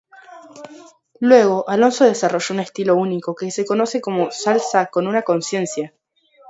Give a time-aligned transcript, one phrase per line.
[1.19, 5.93] Luego Alonso desarrolló un estilo único que se conoce como "salsa con una conciencia".